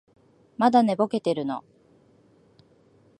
[0.57, 1.63] まだ寝ぼけてるの？